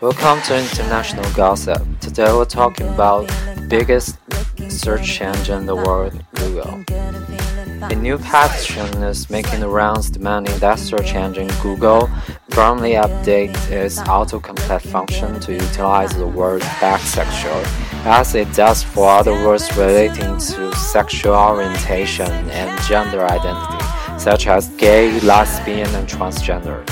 [0.00, 1.84] Welcome to International Gossip.
[1.98, 4.16] Today we're talking about the biggest
[4.68, 6.84] search engine in the world, Google.
[7.82, 12.08] A new petition is making the rounds demanding that search engine Google
[12.50, 17.64] firmly update its autocomplete function to utilize the word bisexual,
[18.06, 23.84] as it does for other words relating to sexual orientation and gender identity,
[24.16, 26.86] such as gay, lesbian, and transgender.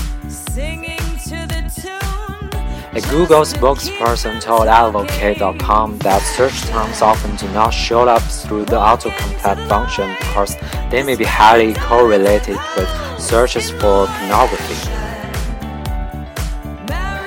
[2.96, 8.78] A Google spokesperson told Advocate.com that search terms often do not show up through the
[8.78, 10.56] autocomplete function because
[10.91, 12.88] they may be highly correlated with
[13.20, 14.80] searches for pornography.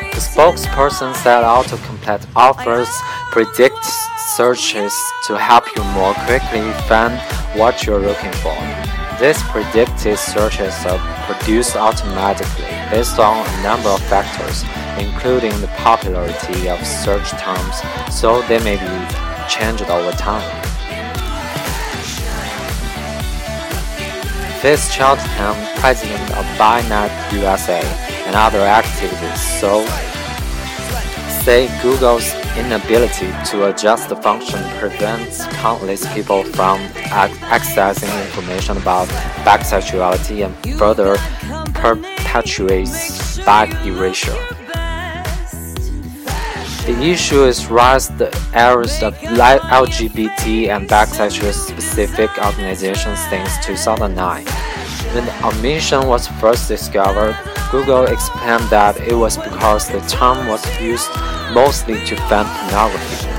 [0.09, 2.89] The spokesperson said autocomplete offers
[3.29, 3.85] predict
[4.35, 4.91] searches
[5.27, 7.13] to help you more quickly find
[7.53, 8.57] what you're looking for.
[9.21, 10.97] These predicted searches are
[11.27, 14.63] produced automatically based on a number of factors
[14.97, 20.43] including the popularity of search terms, so they may be changed over time.
[24.61, 27.81] Faith Cheltenham, president of BiNet USA,
[28.25, 29.85] and other activists so
[31.43, 39.07] say Google's inability to adjust the function prevents countless people from accessing information about
[39.47, 41.15] bisexuality and further
[41.73, 44.58] perpetuates bi erasure.
[46.89, 54.43] The issue is raised the errors of LGBT and bisexual specific organizations since 2009.
[55.13, 57.37] When the omission was first discovered,
[57.69, 61.11] Google explained that it was because the term was used
[61.53, 63.29] mostly to find pornography.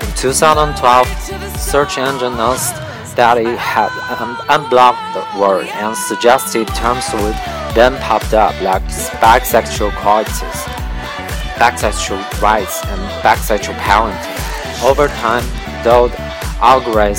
[0.00, 2.76] In 2012, search engine announced
[3.14, 3.92] that it had
[4.48, 7.36] unblocked the word and suggested terms would
[7.76, 8.82] then pop up like
[9.20, 10.75] bisexual qualities
[11.56, 14.84] bisexual rights and bisexual parenting.
[14.84, 15.44] Over time,
[15.82, 16.10] though
[16.60, 17.16] algorithm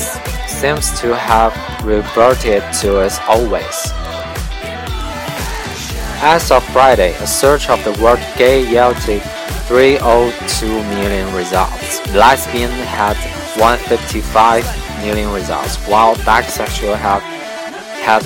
[0.47, 1.53] seems to have
[1.83, 3.91] reverted to its old ways.
[6.19, 9.21] As of Friday, a search of the word gay yielded
[9.67, 12.01] 302 million results.
[12.13, 13.17] Lesbian had
[13.59, 14.65] 155
[15.01, 17.21] million results, while bisexual had
[18.01, 18.23] had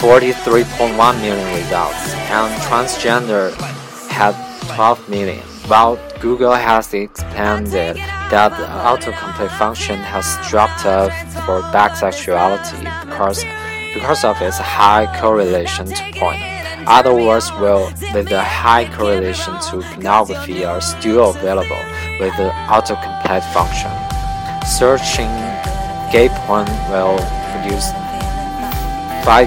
[0.00, 3.52] 43.1 million results, and transgender
[4.08, 4.34] had
[4.74, 11.12] 12 million, while Google has expanded that the autocomplete function has dropped off
[11.46, 13.44] for bisexuality because,
[13.94, 16.36] because of its high correlation to porn.
[16.88, 21.82] Other words will, with a high correlation to pornography are still available
[22.18, 23.92] with the autocomplete function.
[24.66, 25.30] Searching
[26.10, 27.16] gay porn will
[27.54, 27.92] produce
[29.22, 29.46] 5,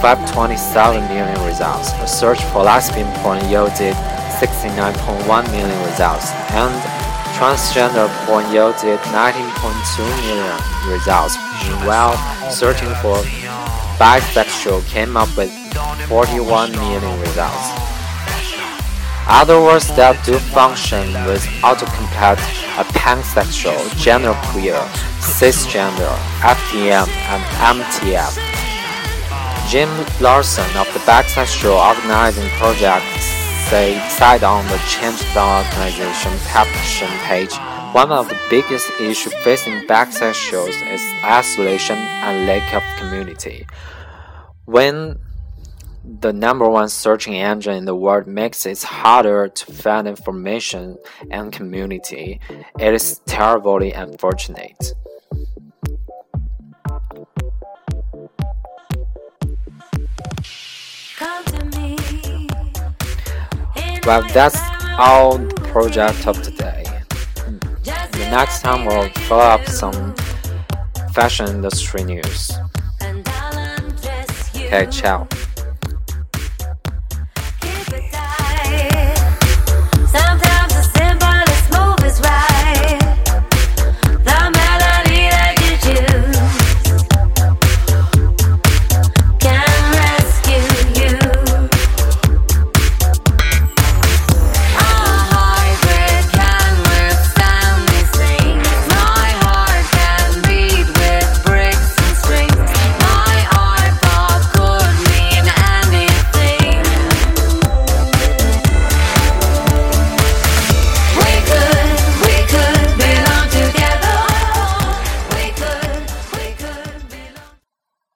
[0.00, 1.90] 527 million results.
[1.94, 3.96] A search for lesbian porn yielded
[4.40, 6.72] 69.1 million results, and
[7.36, 10.56] transgender porn yielded 19.2 million
[10.88, 11.36] results.
[11.68, 12.16] Meanwhile,
[12.50, 13.16] searching for
[14.00, 15.52] bisexual came up with
[16.08, 17.68] 41 million results.
[19.28, 22.40] Other words that do function with autocomplete
[22.80, 24.80] are pansexual, genderqueer,
[25.20, 27.42] cisgender, FTM, and
[27.76, 28.32] MTF.
[29.68, 29.90] Jim
[30.20, 33.04] Larson of the Bisexual Organizing Project
[33.70, 37.54] say, cite on the Change.org organization petition page,
[37.92, 43.64] one of the biggest issues facing bisexuals is isolation and lack of community.
[44.64, 45.20] When
[46.02, 50.98] the number one searching engine in the world makes it harder to find information
[51.30, 52.40] and community,
[52.76, 54.94] it is terribly unfortunate.
[64.06, 64.58] Well, that's
[64.98, 66.84] all the project of today.
[67.84, 70.14] The next time we'll follow up some
[71.12, 72.52] fashion industry news.
[74.56, 75.26] Okay, ciao.